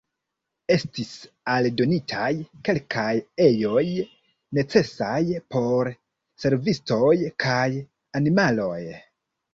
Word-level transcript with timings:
Estis 0.75 1.09
aldonitaj 1.55 2.29
kelkaj 2.69 3.11
ejoj 3.47 3.83
necesaj 4.59 5.21
por 5.57 5.93
servistoj 6.45 7.15
kaj 7.45 7.63
animaloj. 8.23 8.81